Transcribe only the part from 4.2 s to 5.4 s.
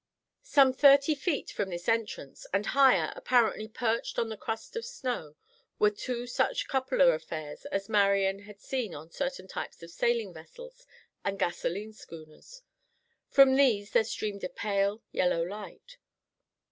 the crust of snow,